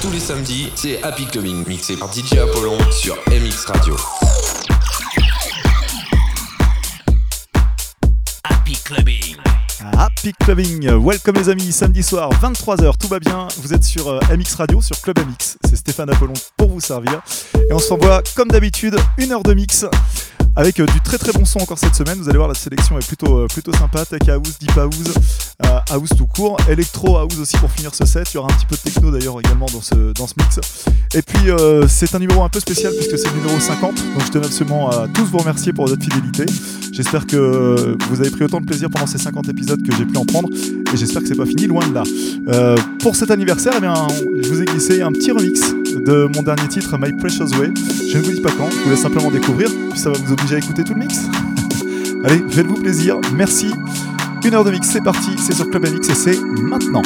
[0.00, 3.96] Tous les samedis, c'est Happy Clubbing, mixé par DJ Apollon sur MX Radio.
[8.44, 9.36] Happy Clubbing.
[9.98, 14.20] Happy Clubbing, welcome les amis, samedi soir 23h, tout va bien, vous êtes sur euh,
[14.30, 17.20] MX Radio, sur Club MX, c'est Stéphane Apollon pour vous servir,
[17.54, 19.84] et on se renvoie comme d'habitude, une heure de mix,
[20.56, 22.18] avec euh, du très très bon son encore cette semaine.
[22.18, 24.04] Vous allez voir, la sélection est plutôt, euh, plutôt sympa.
[24.04, 25.14] Tech House, Deep House,
[25.64, 28.32] euh, House tout court, Electro House aussi pour finir ce set.
[28.32, 30.58] Il y aura un petit peu de techno d'ailleurs également dans ce, dans ce mix.
[31.14, 31.50] Et puis
[31.88, 33.94] c'est un numéro un peu spécial puisque c'est le numéro 50.
[33.94, 36.46] Donc je tenais absolument à tous vous remercier pour votre fidélité.
[36.92, 40.16] J'espère que vous avez pris autant de plaisir pendant ces 50 épisodes que j'ai pu
[40.16, 40.48] en prendre.
[40.92, 42.74] Et j'espère que c'est pas fini, loin de là.
[43.00, 44.06] pour cet anniversaire, eh bien,
[44.40, 45.60] je vous ai glissé un petit remix
[45.94, 47.72] de mon dernier titre, My Precious Way.
[48.08, 50.32] Je ne vous dis pas quand, je vous laisse simplement découvrir, puis ça va vous
[50.32, 51.26] obliger à écouter tout le mix.
[52.24, 53.72] Allez, faites-vous plaisir, merci.
[54.44, 57.02] Une heure de mix, c'est parti, c'est sur Club MX et c'est maintenant.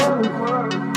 [0.00, 0.87] where we.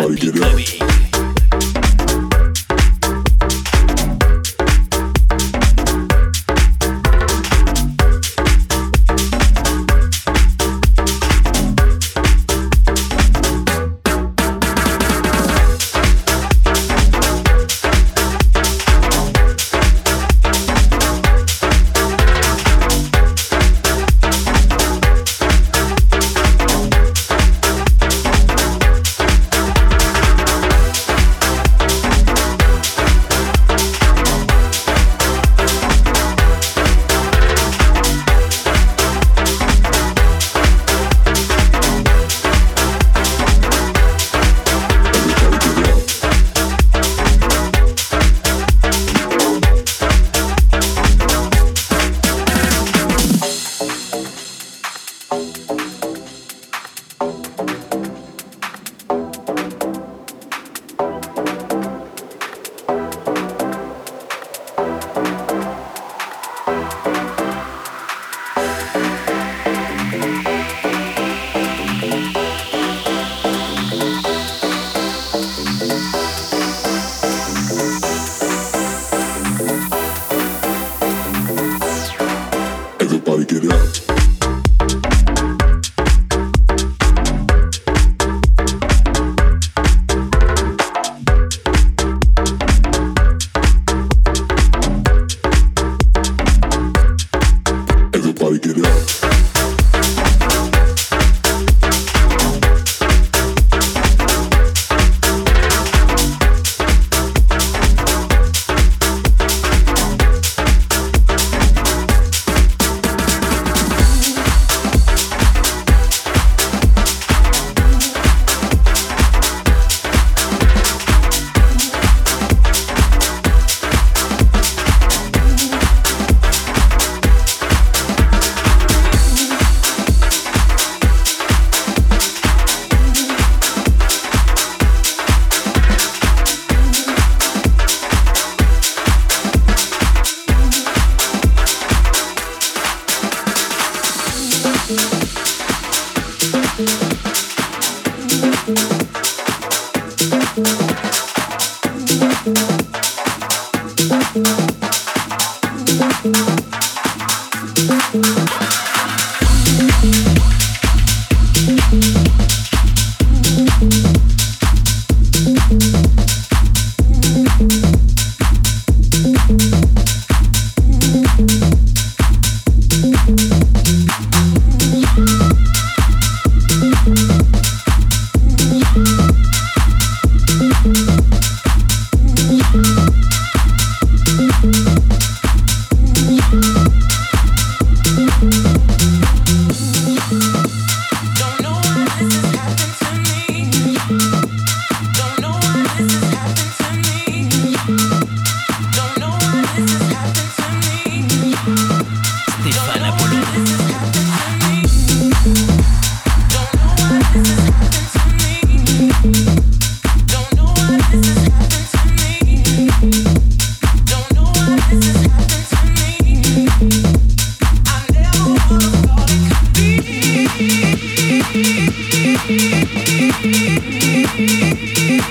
[0.00, 1.17] everybody get up.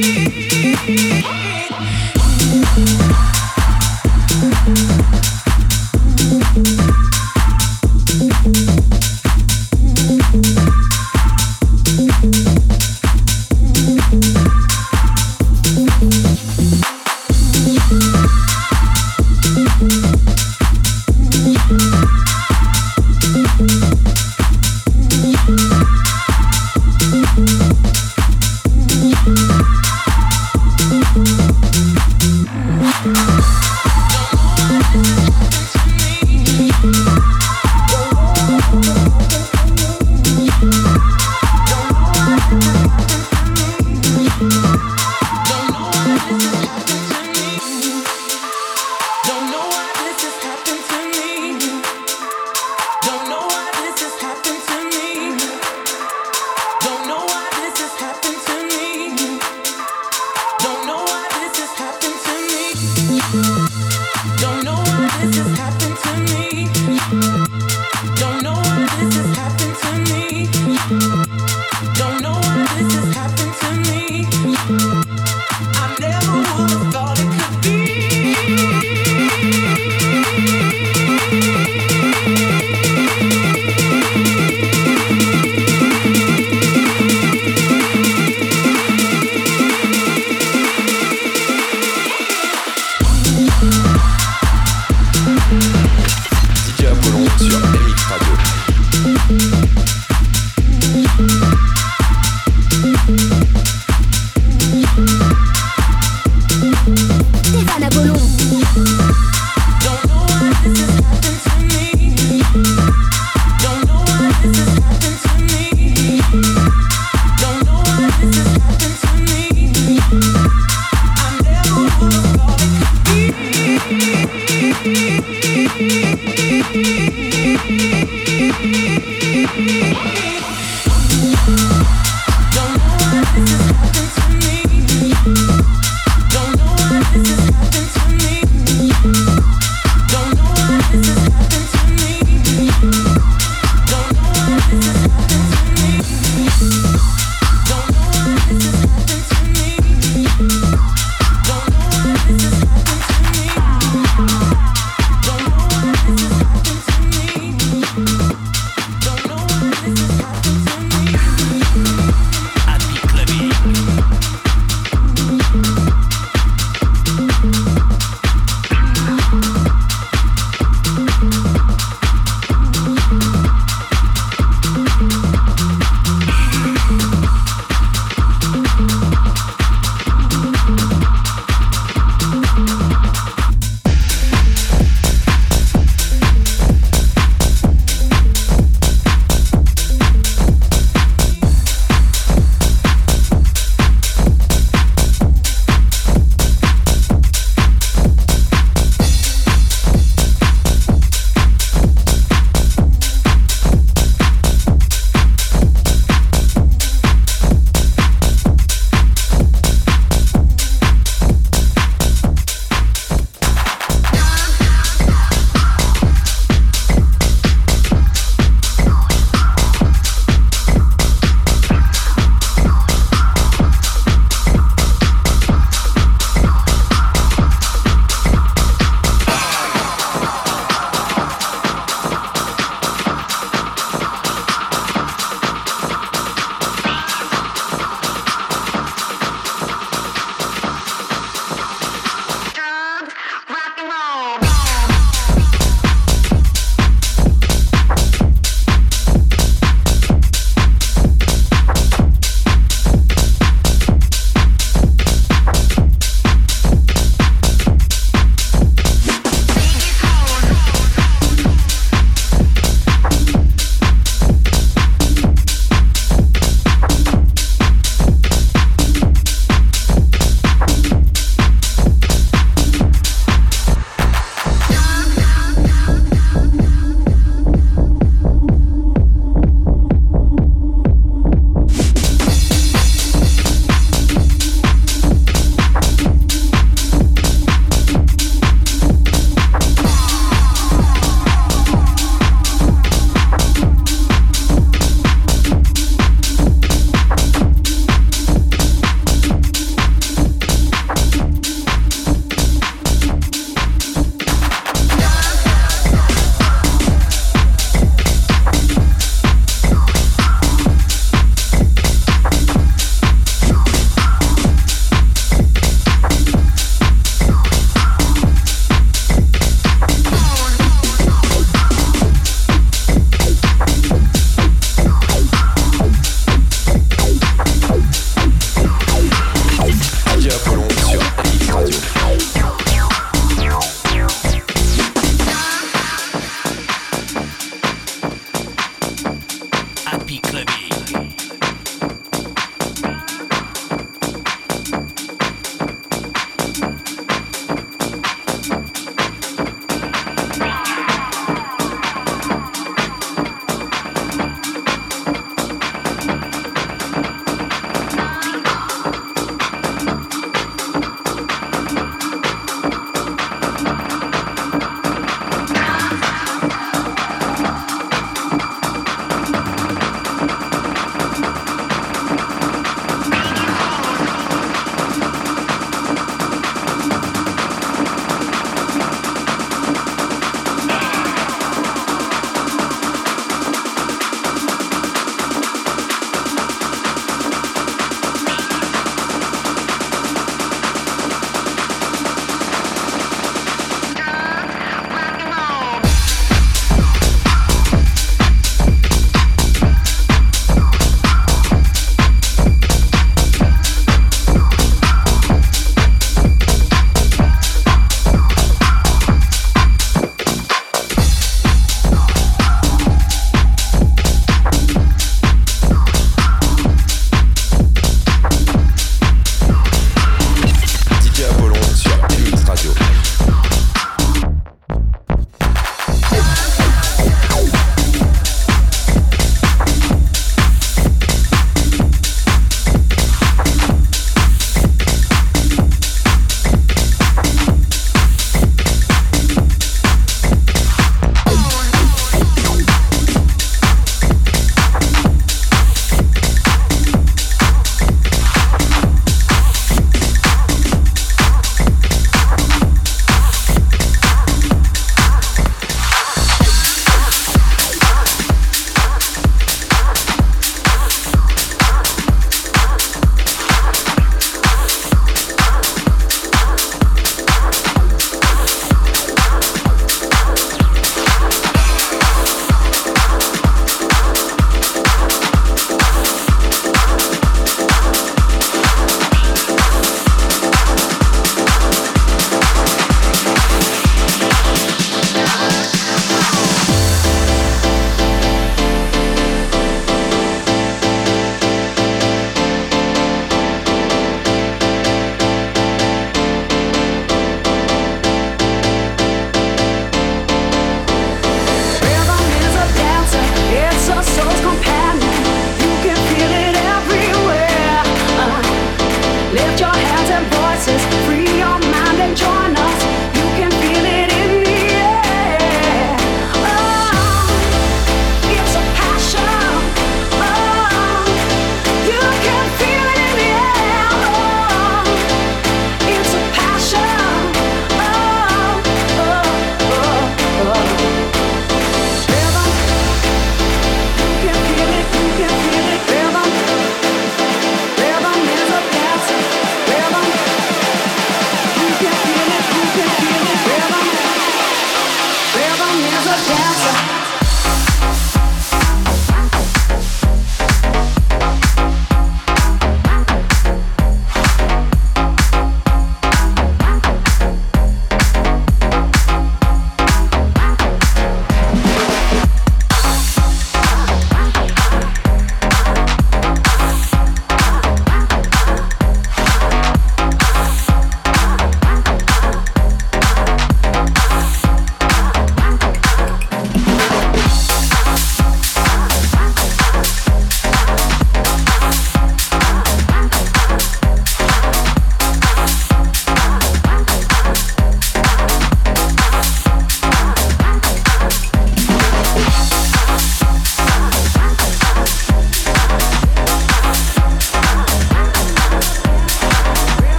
[0.00, 0.47] you.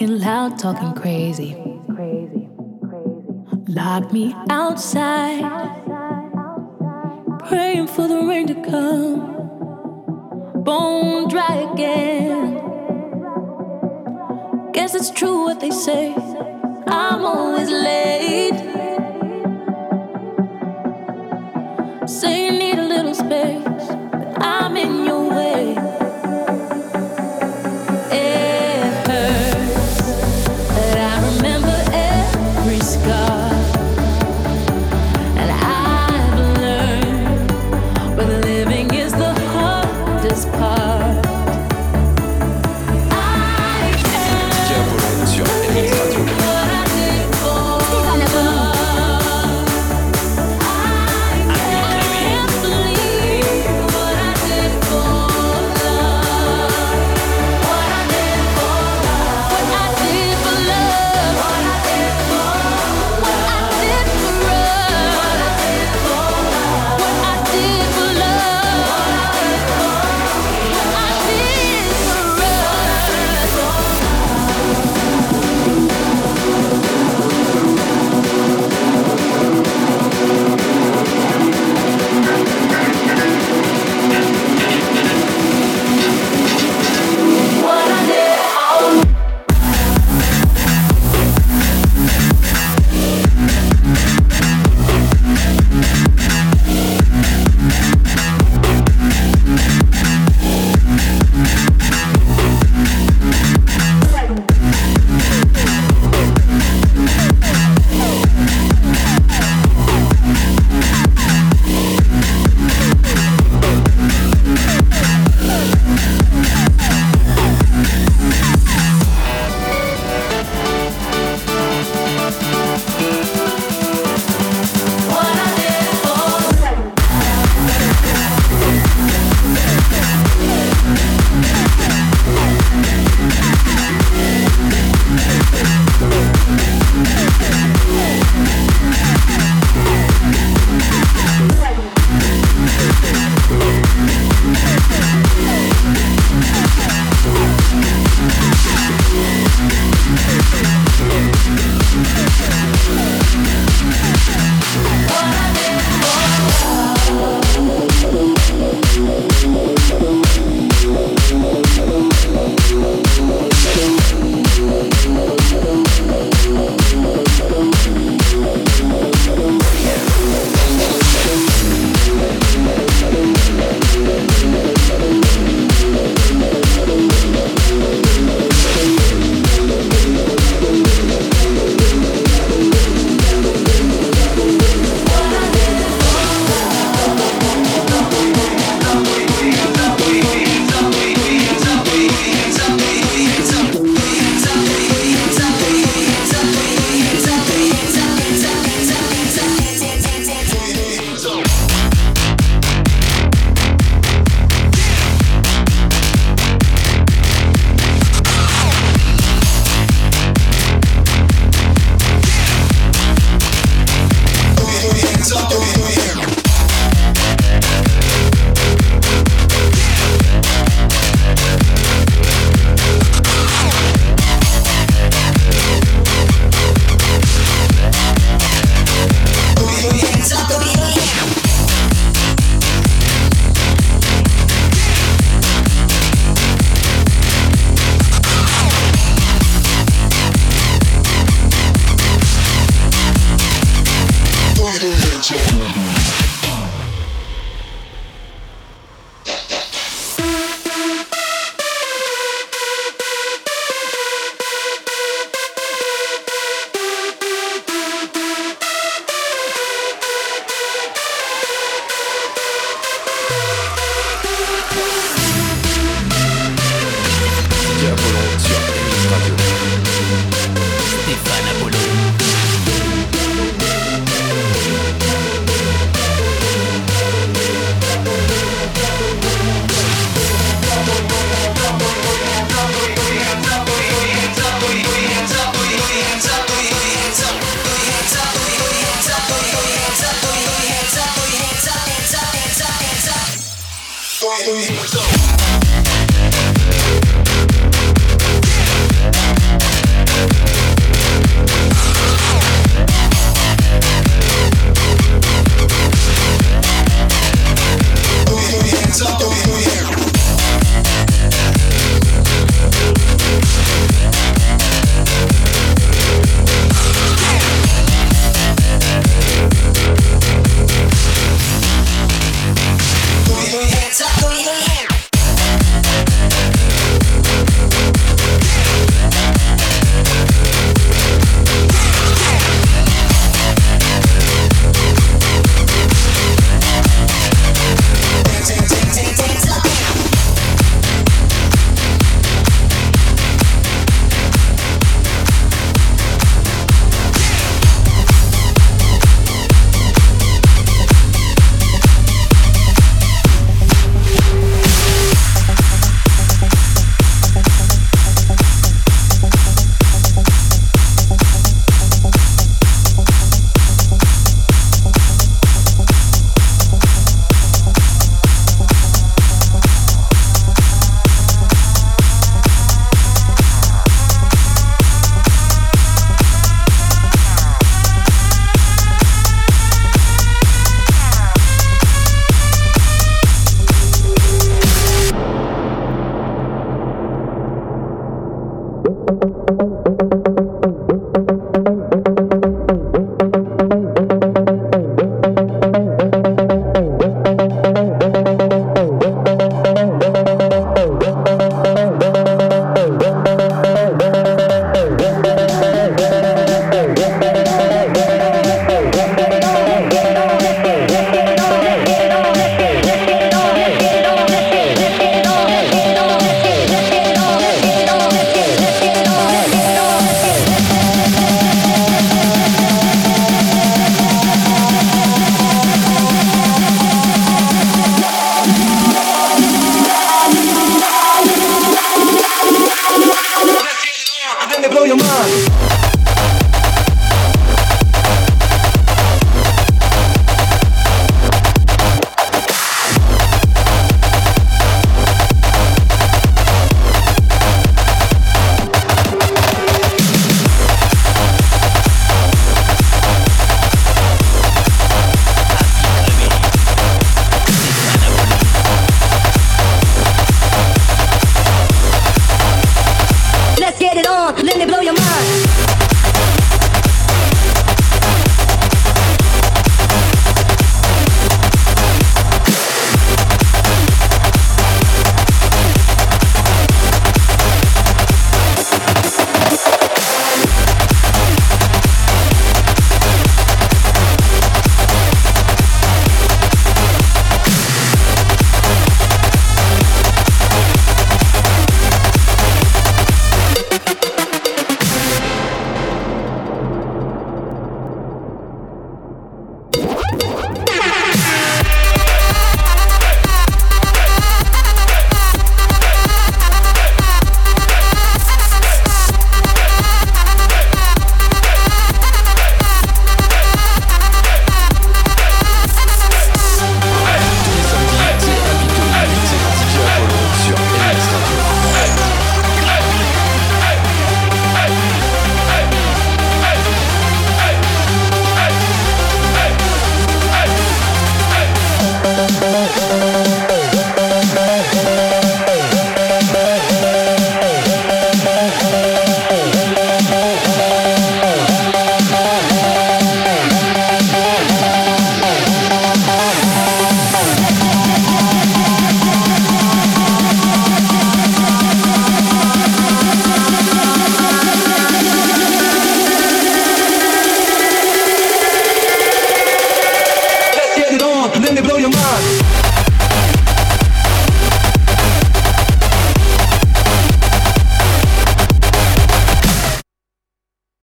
[0.00, 1.52] Talking loud, talking crazy.
[1.94, 2.48] Crazy,
[2.88, 3.68] crazy.
[3.68, 5.42] Lock me outside.
[7.40, 9.20] Praying for the rain to come.
[10.64, 12.54] Bone dry again.
[14.72, 16.14] Guess it's true what they say.
[16.86, 18.58] I'm always late.
[22.08, 23.69] Say you need a little space.